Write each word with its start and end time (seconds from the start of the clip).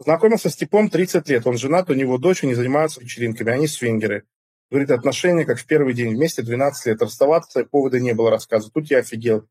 Знакомился 0.00 0.48
с 0.48 0.56
типом 0.56 0.88
30 0.88 1.28
лет. 1.28 1.46
Он 1.46 1.58
женат, 1.58 1.90
у 1.90 1.94
него 1.94 2.16
дочь, 2.16 2.42
они 2.42 2.54
занимаются 2.54 3.02
вечеринками. 3.02 3.52
Они 3.52 3.68
свингеры. 3.68 4.24
Говорит, 4.70 4.90
отношения 4.90 5.44
как 5.44 5.58
в 5.58 5.66
первый 5.66 5.92
день. 5.92 6.16
Вместе 6.16 6.40
12 6.40 6.86
лет. 6.86 7.02
Расставаться 7.02 7.66
повода 7.66 8.00
не 8.00 8.14
было 8.14 8.30
рассказа. 8.30 8.70
Тут 8.70 8.90
я 8.90 9.00
офигел. 9.00 9.46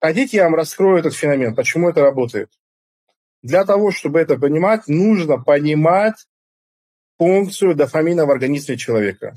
Хотите, 0.00 0.38
я 0.38 0.44
вам 0.44 0.56
раскрою 0.56 0.98
этот 0.98 1.14
феномен, 1.14 1.54
почему 1.54 1.88
это 1.88 2.00
работает. 2.00 2.50
Для 3.42 3.64
того, 3.64 3.92
чтобы 3.92 4.18
это 4.18 4.36
понимать, 4.36 4.88
нужно 4.88 5.38
понимать 5.38 6.26
функцию 7.18 7.76
дофамина 7.76 8.26
в 8.26 8.30
организме 8.32 8.76
человека. 8.76 9.34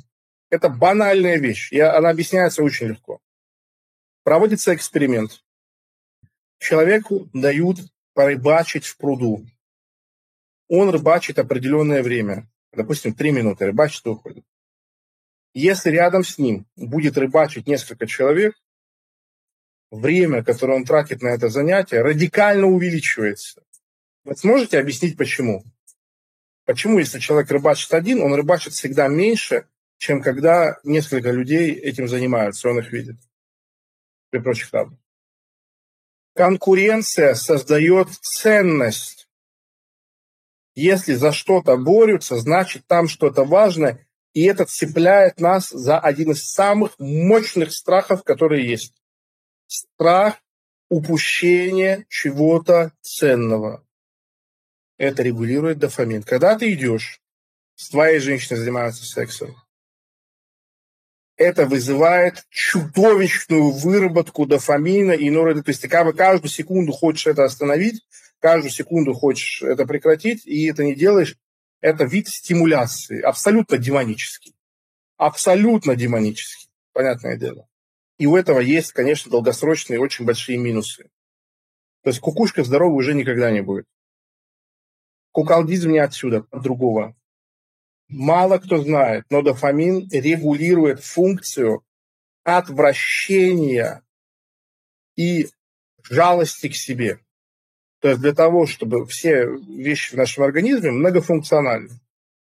Это 0.49 0.69
банальная 0.69 1.37
вещь, 1.37 1.71
и 1.71 1.79
она 1.79 2.09
объясняется 2.09 2.63
очень 2.63 2.87
легко. 2.87 3.19
Проводится 4.23 4.73
эксперимент. 4.73 5.43
Человеку 6.57 7.29
дают 7.33 7.77
порыбачить 8.15 8.87
в 8.87 8.97
пруду. 8.97 9.45
Он 10.67 10.89
рыбачит 10.89 11.39
определенное 11.39 12.01
время, 12.01 12.49
допустим, 12.71 13.13
три 13.13 13.31
минуты, 13.31 13.65
рыбачит 13.67 14.05
и 14.05 14.09
уходит. 14.09 14.45
Если 15.53 15.89
рядом 15.89 16.23
с 16.23 16.37
ним 16.37 16.67
будет 16.75 17.17
рыбачить 17.17 17.67
несколько 17.67 18.07
человек, 18.07 18.55
время, 19.91 20.43
которое 20.43 20.77
он 20.77 20.85
тратит 20.85 21.21
на 21.21 21.29
это 21.29 21.49
занятие, 21.49 22.01
радикально 22.01 22.67
увеличивается. 22.67 23.63
Вы 24.23 24.35
сможете 24.35 24.79
объяснить, 24.79 25.17
почему? 25.17 25.63
Почему, 26.65 26.99
если 26.99 27.19
человек 27.19 27.51
рыбачит 27.51 27.93
один, 27.93 28.21
он 28.21 28.33
рыбачит 28.33 28.73
всегда 28.73 29.07
меньше, 29.07 29.67
чем 29.97 30.21
когда 30.21 30.77
несколько 30.83 31.31
людей 31.31 31.73
этим 31.73 32.07
занимаются, 32.07 32.69
он 32.69 32.79
их 32.79 32.91
видит. 32.91 33.17
При 34.31 34.39
прочих 34.39 34.73
равных. 34.73 34.99
Конкуренция 36.33 37.33
создает 37.35 38.09
ценность. 38.09 39.24
Если 40.75 41.13
за 41.13 41.31
что-то 41.31 41.77
борются, 41.77 42.37
значит 42.37 42.85
там 42.85 43.07
что-то 43.07 43.45
важное, 43.45 44.05
и 44.33 44.43
это 44.43 44.65
цепляет 44.65 45.39
нас 45.39 45.69
за 45.69 45.97
один 45.97 46.31
из 46.31 46.43
самых 46.43 46.99
мощных 46.99 47.71
страхов, 47.71 48.23
которые 48.23 48.67
есть 48.67 48.93
страх 49.67 50.35
упущения 50.89 52.05
чего-то 52.09 52.91
ценного. 53.01 53.85
Это 54.97 55.23
регулирует 55.23 55.79
дофамин. 55.79 56.23
Когда 56.23 56.57
ты 56.57 56.73
идешь, 56.73 57.21
с 57.75 57.89
твоей 57.89 58.19
женщиной 58.19 58.57
занимаются 58.57 59.05
сексом, 59.05 59.55
это 61.37 61.65
вызывает 61.65 62.45
чудовищную 62.49 63.71
выработку 63.71 64.45
дофамина 64.45 65.11
и 65.11 65.29
норадреналина. 65.29 65.63
То 65.63 65.71
ты 65.81 65.87
каждую 66.13 66.49
секунду 66.49 66.91
хочешь 66.91 67.27
это 67.27 67.43
остановить, 67.43 68.05
каждую 68.45 68.69
секунду 68.69 69.15
хочешь 69.15 69.63
это 69.63 69.87
прекратить, 69.87 70.45
и 70.45 70.67
это 70.67 70.83
не 70.83 70.93
делаешь. 70.93 71.35
Это 71.81 72.03
вид 72.03 72.27
стимуляции, 72.27 73.19
абсолютно 73.19 73.79
демонический. 73.79 74.55
Абсолютно 75.17 75.95
демонический, 75.95 76.69
понятное 76.93 77.37
дело. 77.37 77.67
И 78.19 78.27
у 78.27 78.35
этого 78.35 78.59
есть, 78.59 78.91
конечно, 78.91 79.31
долгосрочные 79.31 79.99
очень 79.99 80.25
большие 80.25 80.59
минусы. 80.59 81.09
То 82.03 82.11
есть 82.11 82.19
кукушка 82.19 82.63
здоровой 82.63 82.99
уже 82.99 83.15
никогда 83.15 83.49
не 83.49 83.61
будет. 83.61 83.87
Куколдизм 85.31 85.89
не 85.89 85.97
отсюда, 85.97 86.45
от 86.51 86.61
другого. 86.61 87.15
Мало 88.09 88.59
кто 88.59 88.77
знает, 88.77 89.25
но 89.31 89.41
дофамин 89.41 90.07
регулирует 90.11 91.03
функцию 91.03 91.83
отвращения 92.43 94.03
и 95.15 95.47
жалости 96.03 96.69
к 96.69 96.75
себе. 96.75 97.24
То 98.05 98.09
есть 98.09 98.21
для 98.21 98.33
того, 98.35 98.67
чтобы 98.67 99.07
все 99.07 99.47
вещи 99.67 100.13
в 100.13 100.17
нашем 100.19 100.43
организме 100.43 100.91
многофункциональны. 100.91 101.89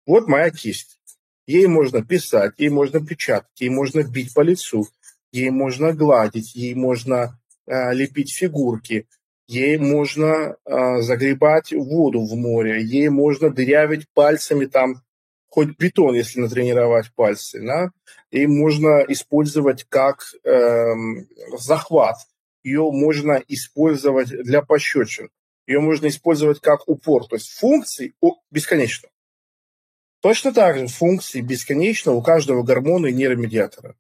Вот 0.06 0.28
моя 0.28 0.50
кисть. 0.50 1.00
Ей 1.47 1.67
можно 1.67 2.03
писать, 2.03 2.56
ей 2.58 2.67
можно 2.67 3.00
печатать, 3.00 3.61
ей 3.61 3.69
можно 3.69 4.03
бить 4.03 4.34
по 4.34 4.41
лицу, 4.41 4.85
ей 5.31 5.51
можно 5.51 5.94
гладить, 5.94 6.53
ей 6.53 6.75
можно 6.75 7.40
э, 7.66 7.94
лепить 7.94 8.35
фигурки, 8.35 9.07
ей 9.47 9.78
можно 9.78 10.57
э, 10.66 11.00
загребать 11.00 11.72
воду 11.72 12.25
в 12.25 12.35
море, 12.35 12.84
ей 12.84 13.07
можно 13.07 13.50
дырявить 13.50 14.09
пальцами 14.13 14.66
там 14.66 14.95
хоть 15.47 15.78
бетон, 15.78 16.13
если 16.13 16.41
натренировать 16.41 17.09
пальцы, 17.16 17.62
да, 17.62 17.90
и 18.31 18.47
можно 18.47 19.00
использовать 19.07 19.85
как 19.88 20.25
э, 20.44 20.94
захват, 21.57 22.18
ее 22.63 22.91
можно 22.91 23.41
использовать 23.47 24.28
для 24.28 24.62
пощечин, 24.62 25.30
ее 25.66 25.79
можно 25.79 26.07
использовать 26.07 26.59
как 26.59 26.88
упор, 26.88 27.25
то 27.28 27.35
есть 27.35 27.50
функций 27.50 28.16
бесконечно. 28.51 29.09
Точно 30.22 30.53
так 30.53 30.78
же 30.78 30.88
функции 30.88 31.41
бесконечно 31.41 32.13
у 32.13 32.22
каждого 32.22 32.63
гормона 32.63 33.07
и 33.07 33.13
нейромедиатора 33.13 33.96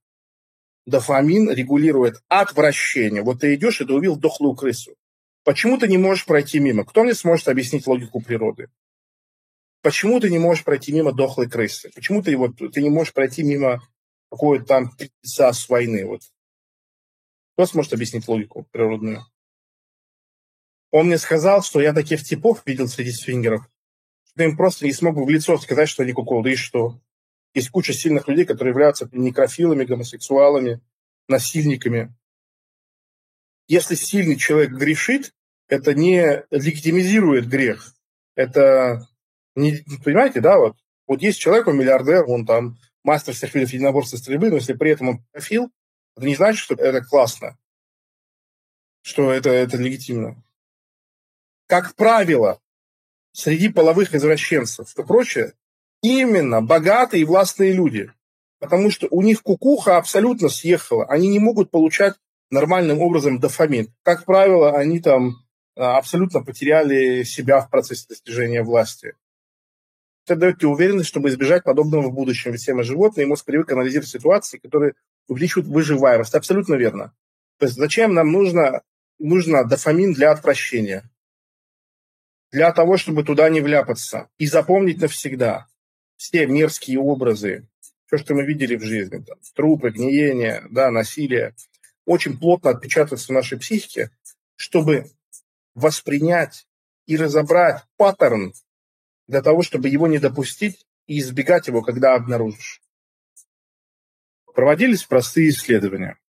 дофамин 0.85 1.49
регулирует 1.49 2.21
отвращение. 2.27 3.23
Вот 3.23 3.41
ты 3.41 3.55
идешь, 3.55 3.81
и 3.81 3.85
ты 3.85 3.93
увидел 3.93 4.15
дохлую 4.15 4.55
крысу. 4.55 4.95
Почему 5.43 5.77
ты 5.77 5.87
не 5.87 5.97
можешь 5.97 6.25
пройти 6.25 6.59
мимо? 6.59 6.85
Кто 6.85 7.03
мне 7.03 7.13
сможет 7.13 7.47
объяснить 7.47 7.87
логику 7.87 8.21
природы? 8.21 8.69
Почему 9.81 10.19
ты 10.19 10.29
не 10.29 10.39
можешь 10.39 10.63
пройти 10.63 10.93
мимо 10.93 11.11
дохлой 11.11 11.49
крысы? 11.49 11.91
Почему 11.93 12.21
ты, 12.21 12.35
вот, 12.37 12.55
ты 12.57 12.81
не 12.81 12.89
можешь 12.89 13.13
пройти 13.13 13.43
мимо 13.43 13.81
какой-то 14.31 14.65
там 14.65 14.91
птица 14.91 15.51
с 15.51 15.67
войны? 15.67 16.05
Вот. 16.05 16.21
Кто 17.55 17.65
сможет 17.65 17.93
объяснить 17.93 18.27
логику 18.27 18.65
природную? 18.71 19.25
Он 20.93 21.07
мне 21.07 21.17
сказал, 21.17 21.63
что 21.63 21.81
я 21.81 21.91
таких 21.91 22.23
типов 22.23 22.61
видел 22.67 22.87
среди 22.87 23.11
свингеров, 23.11 23.67
что 24.29 24.43
им 24.43 24.55
просто 24.55 24.85
не 24.85 24.93
смог 24.93 25.15
в 25.15 25.27
лицо 25.27 25.57
сказать, 25.57 25.89
что 25.89 26.03
они 26.03 26.13
куколды, 26.13 26.51
и 26.51 26.55
что 26.55 26.99
есть 27.55 27.71
куча 27.71 27.93
сильных 27.93 28.27
людей, 28.27 28.45
которые 28.45 28.73
являются 28.73 29.09
некрофилами, 29.11 29.85
гомосексуалами, 29.85 30.81
насильниками. 31.27 32.13
Если 33.67 33.95
сильный 33.95 34.35
человек 34.35 34.69
грешит, 34.69 35.33
это 35.67 35.95
не 35.95 36.43
легитимизирует 36.51 37.49
грех. 37.49 37.95
Это, 38.35 39.07
не, 39.55 39.83
понимаете, 40.03 40.41
да, 40.41 40.59
вот, 40.59 40.77
вот 41.07 41.23
есть 41.23 41.39
человек, 41.39 41.65
он 41.65 41.79
миллиардер, 41.79 42.25
он 42.29 42.45
там 42.45 42.77
мастер 43.03 43.33
всех 43.33 43.55
видов 43.55 43.73
единоборства 43.73 44.17
стрельбы, 44.17 44.51
но 44.51 44.57
если 44.57 44.73
при 44.73 44.91
этом 44.91 45.09
он 45.09 45.25
профил, 45.31 45.71
это 46.15 46.27
не 46.27 46.35
значит, 46.35 46.61
что 46.61 46.75
это 46.75 47.03
классно, 47.03 47.57
что 49.01 49.31
это, 49.31 49.49
это 49.49 49.77
легитимно. 49.77 50.42
Как 51.67 51.95
правило, 51.95 52.59
среди 53.31 53.69
половых 53.69 54.13
извращенцев 54.13 54.97
и 54.97 55.03
прочее, 55.03 55.53
именно 56.01 56.61
богатые 56.61 57.21
и 57.21 57.25
властные 57.25 57.73
люди. 57.73 58.11
Потому 58.59 58.91
что 58.91 59.07
у 59.11 59.21
них 59.21 59.41
кукуха 59.41 59.97
абсолютно 59.97 60.49
съехала. 60.49 61.05
Они 61.05 61.27
не 61.27 61.39
могут 61.39 61.71
получать 61.71 62.15
нормальным 62.49 63.01
образом 63.01 63.39
дофамин. 63.39 63.93
Как 64.03 64.25
правило, 64.25 64.77
они 64.77 64.99
там 64.99 65.43
а, 65.75 65.97
абсолютно 65.97 66.43
потеряли 66.43 67.23
себя 67.23 67.59
в 67.59 67.69
процессе 67.69 68.05
достижения 68.07 68.63
власти. 68.63 69.15
Это 70.25 70.37
дает 70.37 70.59
тебе 70.59 70.69
уверенность, 70.69 71.09
чтобы 71.09 71.29
избежать 71.29 71.63
подобного 71.63 72.03
в 72.03 72.13
будущем. 72.13 72.51
Ведь 72.51 72.61
все 72.61 72.73
мы 72.73 72.83
животные, 72.83 73.25
и 73.25 73.27
мозг 73.27 73.45
привык 73.45 73.71
анализировать 73.71 74.09
ситуации, 74.09 74.57
которые 74.57 74.93
увеличивают 75.27 75.67
выживаемость. 75.67 76.35
Абсолютно 76.35 76.75
верно. 76.75 77.13
То 77.59 77.65
есть 77.65 77.77
зачем 77.77 78.13
нам 78.13 78.31
нужно, 78.31 78.81
нужно 79.19 79.65
дофамин 79.65 80.13
для 80.13 80.31
отвращения? 80.31 81.09
Для 82.53 82.71
того, 82.71 82.97
чтобы 82.97 83.23
туда 83.23 83.49
не 83.49 83.61
вляпаться 83.61 84.29
и 84.37 84.45
запомнить 84.45 85.01
навсегда 85.01 85.65
все 86.17 86.45
мерзкие 86.45 86.99
образы, 86.99 87.67
все, 88.05 88.17
что 88.19 88.35
мы 88.35 88.45
видели 88.45 88.75
в 88.75 88.83
жизни, 88.83 89.23
там, 89.23 89.39
трупы, 89.55 89.89
гниение, 89.89 90.63
да, 90.69 90.91
насилие, 90.91 91.55
очень 92.05 92.37
плотно 92.37 92.69
отпечататься 92.69 93.25
в 93.25 93.31
нашей 93.31 93.57
психике, 93.57 94.11
чтобы 94.55 95.09
воспринять 95.73 96.67
и 97.07 97.17
разобрать 97.17 97.83
паттерн 97.97 98.53
для 99.27 99.41
того, 99.41 99.63
чтобы 99.63 99.89
его 99.89 100.05
не 100.05 100.19
допустить 100.19 100.85
и 101.07 101.17
избегать 101.19 101.67
его, 101.67 101.81
когда 101.81 102.13
обнаружишь. 102.13 102.83
Проводились 104.53 105.05
простые 105.05 105.49
исследования. 105.49 106.19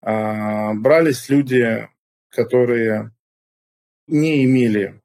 А, 0.00 0.74
брались 0.74 1.28
люди, 1.28 1.88
которые 2.28 3.10
не 4.06 4.44
имели 4.44 5.01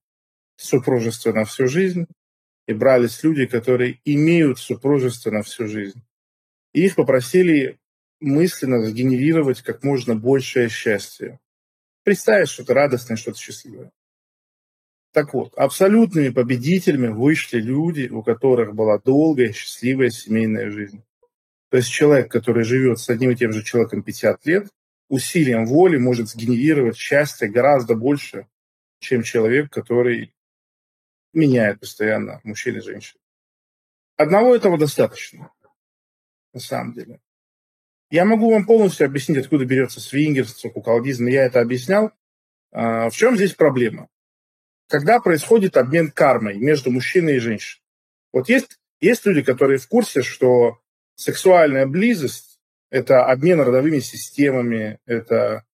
супружества 0.58 1.32
на 1.32 1.46
всю 1.46 1.68
жизнь, 1.68 2.08
и 2.68 2.74
брались 2.74 3.24
люди, 3.24 3.46
которые 3.46 4.00
имеют 4.04 4.60
супружество 4.60 5.32
на 5.32 5.42
всю 5.42 5.68
жизнь. 5.68 6.04
И 6.74 6.86
их 6.86 6.96
попросили 6.96 7.80
мысленно 8.20 8.84
сгенерировать 8.84 9.62
как 9.62 9.84
можно 9.84 10.16
большее 10.16 10.70
счастье. 10.70 11.40
Представить 12.04 12.50
что-то 12.50 12.74
радостное, 12.74 13.18
что-то 13.18 13.40
счастливое. 13.40 13.92
Так 15.14 15.34
вот, 15.34 15.54
абсолютными 15.56 16.30
победителями 16.30 17.08
вышли 17.08 17.60
люди, 17.60 18.08
у 18.08 18.22
которых 18.22 18.76
была 18.76 19.00
долгая, 19.00 19.54
счастливая 19.54 20.10
семейная 20.10 20.70
жизнь. 20.70 21.04
То 21.70 21.78
есть 21.78 21.90
человек, 21.90 22.32
который 22.32 22.64
живет 22.64 23.00
с 23.00 23.10
одним 23.10 23.32
и 23.32 23.36
тем 23.36 23.52
же 23.52 23.64
человеком 23.64 24.04
50 24.04 24.46
лет, 24.46 24.68
усилием 25.10 25.66
воли 25.66 25.98
может 25.98 26.30
сгенерировать 26.30 26.98
счастье 26.98 27.50
гораздо 27.50 27.96
больше, 27.96 28.48
чем 29.00 29.24
человек, 29.24 29.72
который 29.72 30.34
меняет 31.38 31.80
постоянно 31.80 32.42
мужчин 32.44 32.76
и 32.78 32.82
женщин. 32.82 33.18
Одного 34.18 34.56
этого 34.56 34.78
достаточно, 34.78 35.52
на 36.54 36.60
самом 36.60 36.94
деле. 36.94 37.20
Я 38.10 38.26
могу 38.26 38.52
вам 38.52 38.66
полностью 38.66 39.06
объяснить, 39.06 39.38
откуда 39.38 39.66
берется 39.66 40.02
свингерство, 40.02 40.70
куколдизм. 40.70 41.28
Я 41.28 41.46
это 41.46 41.62
объяснял. 41.62 42.12
А, 42.72 43.10
в 43.10 43.16
чем 43.16 43.36
здесь 43.36 43.54
проблема? 43.54 44.10
Когда 44.88 45.20
происходит 45.20 45.78
обмен 45.78 46.10
кармой 46.10 46.58
между 46.58 46.90
мужчиной 46.90 47.36
и 47.36 47.40
женщиной. 47.40 47.84
Вот 48.34 48.50
есть, 48.50 48.80
есть 49.00 49.26
люди, 49.26 49.44
которые 49.44 49.78
в 49.78 49.88
курсе, 49.88 50.22
что 50.24 50.80
сексуальная 51.16 51.86
близость– 51.86 52.60
это 52.90 53.26
обмен 53.26 53.60
родовыми 53.60 54.00
системами, 54.00 55.00
это 55.06 55.66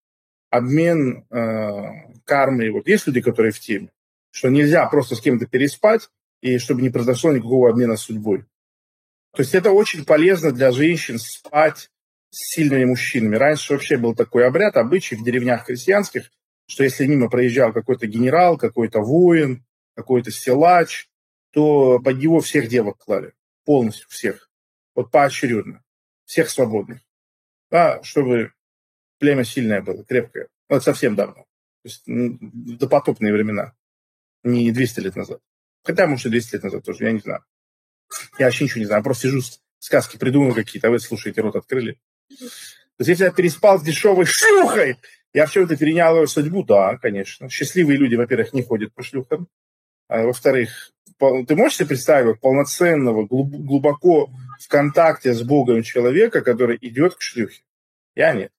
обмен 0.49 1.25
э, 1.29 2.15
кармой. 2.25 2.71
Вот 2.71 2.87
есть 2.87 3.07
люди, 3.07 3.21
которые 3.21 3.51
в 3.51 3.59
теме, 3.59 3.92
что 4.33 4.49
нельзя 4.49 4.87
просто 4.87 5.15
с 5.15 5.21
кем-то 5.21 5.45
переспать, 5.45 6.09
и 6.41 6.57
чтобы 6.57 6.81
не 6.81 6.89
произошло 6.89 7.31
никакого 7.31 7.69
обмена 7.69 7.97
судьбой. 7.97 8.45
То 9.31 9.43
есть 9.43 9.53
это 9.53 9.71
очень 9.71 10.05
полезно 10.05 10.51
для 10.51 10.71
женщин 10.71 11.19
спать 11.19 11.91
с 12.31 12.55
сильными 12.55 12.85
мужчинами. 12.85 13.35
Раньше 13.35 13.73
вообще 13.73 13.95
был 13.95 14.15
такой 14.15 14.47
обряд, 14.47 14.75
обычай 14.75 15.15
в 15.15 15.23
деревнях 15.23 15.65
крестьянских, 15.65 16.31
что 16.67 16.83
если 16.83 17.05
мимо 17.05 17.29
проезжал 17.29 17.71
какой-то 17.73 18.07
генерал, 18.07 18.57
какой-то 18.57 19.01
воин, 19.01 19.63
какой-то 19.95 20.31
силач, 20.31 21.07
то 21.51 21.99
под 21.99 22.17
него 22.17 22.41
всех 22.41 22.67
девок 22.67 22.97
клали. 22.97 23.33
Полностью 23.65 24.09
всех. 24.09 24.49
Вот 24.95 25.11
поочередно. 25.11 25.83
Всех 26.25 26.49
свободных. 26.49 27.01
Да, 27.69 28.01
чтобы 28.01 28.51
племя 29.19 29.43
сильное 29.43 29.81
было, 29.81 30.03
крепкое. 30.03 30.47
Вот 30.69 30.83
совсем 30.83 31.15
давно. 31.15 31.45
То 31.83 31.89
есть 31.89 32.03
допотопные 32.07 33.31
времена. 33.31 33.75
Не 34.43 34.71
200 34.71 34.99
лет 34.99 35.15
назад. 35.15 35.39
Хотя, 35.83 36.07
может, 36.07 36.25
и 36.27 36.29
200 36.29 36.55
лет 36.55 36.63
назад 36.63 36.83
тоже, 36.83 37.05
я 37.05 37.11
не 37.11 37.19
знаю. 37.19 37.43
Я 38.37 38.45
вообще 38.45 38.65
ничего 38.65 38.79
не 38.79 38.85
знаю. 38.85 39.03
Просто 39.03 39.27
сижу, 39.27 39.41
сказки 39.79 40.17
придумал 40.17 40.53
какие-то, 40.53 40.87
а 40.87 40.91
вы 40.91 40.99
слушаете, 40.99 41.41
рот 41.41 41.55
открыли. 41.55 41.99
То 42.29 42.99
есть, 42.99 43.09
если 43.09 43.23
я 43.25 43.31
переспал 43.31 43.79
с 43.79 43.83
дешевой 43.83 44.25
шлюхой, 44.25 44.97
я 45.33 45.47
все 45.47 45.63
это 45.63 45.75
перенял 45.75 46.15
ее 46.15 46.27
судьбу, 46.27 46.63
да, 46.63 46.97
конечно. 46.97 47.49
Счастливые 47.49 47.97
люди, 47.97 48.15
во-первых, 48.15 48.53
не 48.53 48.63
ходят 48.63 48.93
по 48.93 49.01
шлюхам. 49.01 49.47
А, 50.07 50.23
во-вторых, 50.23 50.91
ты 51.17 51.55
можешь 51.55 51.77
себе 51.77 51.89
представить 51.89 52.39
полноценного, 52.39 53.25
глубоко 53.25 54.29
в 54.59 54.67
контакте 54.67 55.33
с 55.33 55.41
Богом 55.41 55.81
человека, 55.81 56.41
который 56.41 56.77
идет 56.81 57.15
к 57.15 57.21
шлюхе? 57.21 57.63
Я 58.15 58.33
нет. 58.33 58.51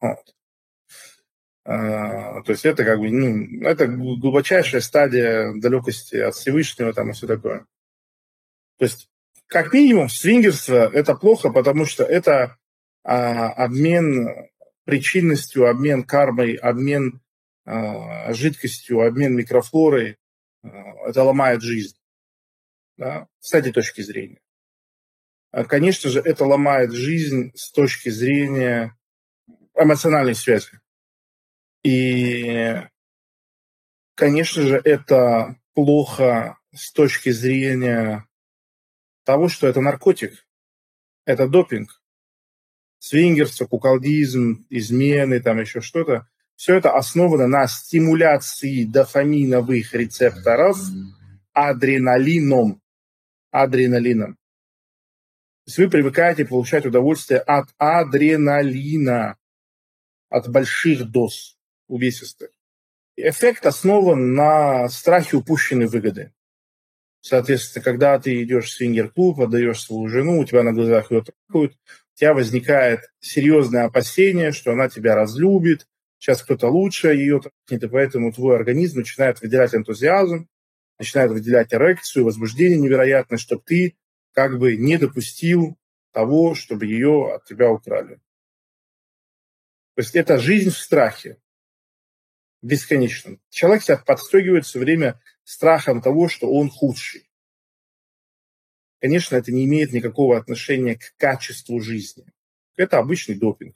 Вот. 0.00 0.34
А, 1.64 2.42
то 2.42 2.52
есть 2.52 2.64
это 2.64 2.84
как 2.84 2.98
бы, 2.98 3.10
ну, 3.10 3.62
это 3.66 3.86
глубочайшая 3.86 4.80
стадия 4.80 5.52
далекости 5.60 6.16
от 6.16 6.34
Всевышнего 6.34 6.92
там 6.92 7.10
и 7.10 7.12
все 7.12 7.26
такое. 7.26 7.66
То 8.78 8.84
есть, 8.86 9.08
как 9.46 9.72
минимум, 9.72 10.08
свингерство– 10.08 10.90
это 10.92 11.14
плохо, 11.14 11.50
потому 11.50 11.86
что 11.86 12.02
это 12.02 12.56
а, 13.04 13.50
обмен 13.50 14.28
причинностью, 14.84 15.68
обмен 15.68 16.02
кармой, 16.02 16.54
обмен 16.54 17.20
а, 17.64 18.32
жидкостью, 18.32 19.06
обмен 19.06 19.36
микрофлорой. 19.36 20.18
А, 20.62 20.68
это 21.06 21.22
ломает 21.22 21.62
жизнь. 21.62 21.96
Да, 22.96 23.28
с 23.38 23.54
этой 23.54 23.72
точки 23.72 24.00
зрения. 24.00 24.40
А, 25.52 25.64
конечно 25.64 26.10
же, 26.10 26.20
это 26.20 26.44
ломает 26.44 26.92
жизнь 26.92 27.52
с 27.54 27.70
точки 27.70 28.08
зрения 28.08 28.96
эмоциональной 29.74 30.34
связи. 30.34 30.81
И, 31.82 32.80
конечно 34.14 34.62
же, 34.62 34.80
это 34.84 35.56
плохо 35.74 36.58
с 36.72 36.92
точки 36.92 37.30
зрения 37.30 38.26
того, 39.24 39.48
что 39.48 39.66
это 39.66 39.80
наркотик, 39.80 40.46
это 41.24 41.48
допинг. 41.48 42.00
Свингерство, 42.98 43.66
куколдизм, 43.66 44.64
измены, 44.70 45.40
там 45.40 45.60
еще 45.60 45.80
что-то. 45.80 46.28
Все 46.54 46.76
это 46.76 46.92
основано 46.92 47.48
на 47.48 47.66
стимуляции 47.66 48.84
дофаминовых 48.84 49.92
рецепторов 49.94 50.78
адреналином. 51.52 52.80
Адреналином. 53.50 54.34
То 55.64 55.68
есть 55.68 55.78
вы 55.78 55.90
привыкаете 55.90 56.44
получать 56.44 56.86
удовольствие 56.86 57.40
от 57.40 57.68
адреналина, 57.78 59.36
от 60.28 60.48
больших 60.48 61.10
доз 61.10 61.58
увесистых. 61.92 62.50
Эффект 63.16 63.66
основан 63.66 64.34
на 64.34 64.88
страхе 64.88 65.36
упущенной 65.36 65.86
выгоды. 65.86 66.32
Соответственно, 67.20 67.84
когда 67.84 68.18
ты 68.18 68.42
идешь 68.42 68.66
в 68.66 68.72
свингер-клуб, 68.72 69.40
отдаешь 69.40 69.82
свою 69.82 70.08
жену, 70.08 70.40
у 70.40 70.44
тебя 70.44 70.62
на 70.62 70.72
глазах 70.72 71.10
ее 71.10 71.22
трахают, 71.22 71.74
у 71.74 72.18
тебя 72.18 72.34
возникает 72.34 73.00
серьезное 73.20 73.84
опасение, 73.84 74.52
что 74.52 74.72
она 74.72 74.88
тебя 74.88 75.14
разлюбит, 75.14 75.86
сейчас 76.18 76.42
кто-то 76.42 76.68
лучше 76.68 77.08
ее 77.08 77.40
трахнет, 77.40 77.84
и 77.84 77.88
поэтому 77.88 78.32
твой 78.32 78.56
организм 78.56 79.00
начинает 79.00 79.40
выделять 79.42 79.74
энтузиазм, 79.74 80.48
начинает 80.98 81.30
выделять 81.30 81.74
эрекцию, 81.74 82.24
возбуждение 82.24 82.78
невероятное, 82.78 83.38
чтобы 83.38 83.62
ты 83.66 83.96
как 84.32 84.58
бы 84.58 84.76
не 84.76 84.96
допустил 84.96 85.76
того, 86.12 86.54
чтобы 86.54 86.86
ее 86.86 87.34
от 87.34 87.44
тебя 87.44 87.70
украли. 87.70 88.16
То 89.94 90.00
есть 90.00 90.16
это 90.16 90.38
жизнь 90.38 90.70
в 90.70 90.78
страхе 90.78 91.36
бесконечном. 92.62 93.40
Человек 93.50 93.82
себя 93.82 93.98
подстегивает 93.98 94.64
все 94.64 94.78
время 94.78 95.20
страхом 95.44 96.00
того, 96.00 96.28
что 96.28 96.50
он 96.50 96.70
худший. 96.70 97.28
Конечно, 99.00 99.36
это 99.36 99.50
не 99.50 99.64
имеет 99.64 99.92
никакого 99.92 100.36
отношения 100.36 100.96
к 100.96 101.14
качеству 101.16 101.80
жизни. 101.80 102.24
Это 102.76 102.98
обычный 102.98 103.34
допинг. 103.34 103.74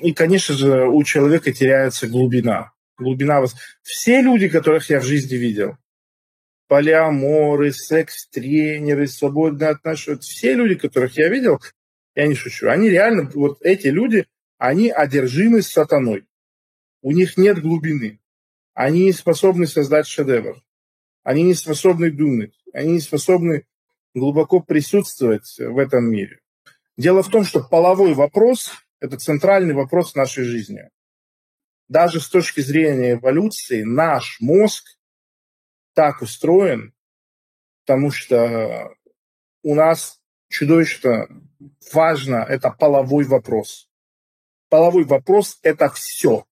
И, 0.00 0.12
конечно 0.12 0.54
же, 0.54 0.86
у 0.88 1.02
человека 1.02 1.52
теряется 1.52 2.08
глубина. 2.08 2.72
Глубина 2.96 3.40
вас. 3.40 3.54
Все 3.82 4.22
люди, 4.22 4.48
которых 4.48 4.88
я 4.90 5.00
в 5.00 5.04
жизни 5.04 5.34
видел, 5.34 5.76
полиаморы, 6.68 7.72
секс-тренеры, 7.72 9.06
свободные 9.08 9.70
отношения, 9.70 10.20
все 10.20 10.54
люди, 10.54 10.76
которых 10.76 11.16
я 11.16 11.28
видел, 11.28 11.60
я 12.14 12.26
не 12.26 12.34
шучу, 12.34 12.68
они 12.68 12.88
реально, 12.88 13.30
вот 13.34 13.58
эти 13.60 13.88
люди, 13.88 14.26
они 14.58 14.90
одержимы 14.90 15.62
сатаной. 15.62 16.24
У 17.04 17.12
них 17.12 17.36
нет 17.36 17.60
глубины. 17.60 18.18
Они 18.72 19.04
не 19.04 19.12
способны 19.12 19.66
создать 19.66 20.06
шедевр. 20.06 20.62
Они 21.22 21.42
не 21.42 21.52
способны 21.52 22.10
думать. 22.10 22.54
Они 22.72 22.92
не 22.92 23.00
способны 23.00 23.66
глубоко 24.14 24.60
присутствовать 24.60 25.54
в 25.58 25.76
этом 25.76 26.10
мире. 26.10 26.40
Дело 26.96 27.22
в 27.22 27.28
том, 27.28 27.44
что 27.44 27.62
половой 27.62 28.14
вопрос– 28.14 28.70
это 29.00 29.18
центральный 29.18 29.74
вопрос 29.74 30.14
нашей 30.14 30.44
жизни. 30.44 30.88
Даже 31.88 32.20
с 32.20 32.28
точки 32.30 32.62
зрения 32.62 33.12
эволюции 33.12 33.82
наш 33.82 34.40
мозг 34.40 34.86
так 35.92 36.22
устроен, 36.22 36.94
потому 37.84 38.10
что 38.12 38.94
у 39.62 39.74
нас 39.74 40.22
чудовищно 40.48 41.28
важно– 41.92 42.36
это 42.48 42.70
половой 42.70 43.26
вопрос. 43.26 43.90
Половой 44.70 45.04
вопрос– 45.04 45.58
это 45.62 45.90
все. 45.90 46.46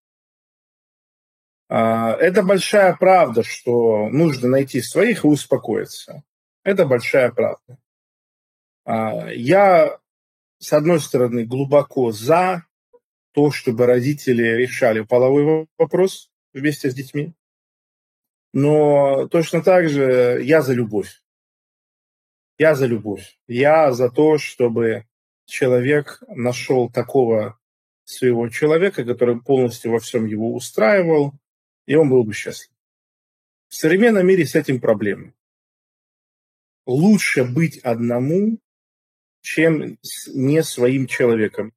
А, 1.74 2.12
это 2.16 2.42
большая 2.42 2.94
правда, 2.94 3.42
что 3.42 4.10
нужно 4.10 4.46
найти 4.46 4.82
своих 4.82 5.24
и 5.24 5.26
успокоиться. 5.26 6.22
Это 6.64 6.84
большая 6.84 7.32
правда. 7.32 7.78
А, 8.84 9.30
я, 9.30 9.98
с 10.58 10.74
одной 10.74 11.00
стороны, 11.00 11.46
глубоко 11.46 12.12
за 12.12 12.66
то, 13.32 13.50
чтобы 13.50 13.86
родители 13.86 14.42
решали 14.42 15.00
половой 15.00 15.66
вопрос 15.78 16.30
вместе 16.52 16.90
с 16.90 16.94
детьми, 16.94 17.32
но 18.52 19.26
точно 19.28 19.62
так 19.62 19.88
же 19.88 20.42
я 20.42 20.60
за 20.60 20.74
любовь. 20.74 21.22
Я 22.58 22.74
за 22.74 22.84
любовь. 22.84 23.38
Я 23.48 23.92
за 23.92 24.10
то, 24.10 24.36
чтобы 24.36 25.06
человек 25.46 26.22
нашел 26.28 26.90
такого 26.90 27.58
своего 28.04 28.50
человека, 28.50 29.06
который 29.06 29.40
полностью 29.40 29.92
во 29.92 30.00
всем 30.00 30.26
его 30.26 30.52
устраивал, 30.52 31.32
и 31.86 31.94
он 31.94 32.10
был 32.10 32.24
бы 32.24 32.32
счастлив. 32.32 32.70
В 33.68 33.74
современном 33.74 34.26
мире 34.26 34.46
с 34.46 34.54
этим 34.54 34.80
проблемы. 34.80 35.34
Лучше 36.84 37.44
быть 37.44 37.78
одному, 37.78 38.58
чем 39.40 39.98
не 40.28 40.62
своим 40.62 41.06
человеком. 41.06 41.72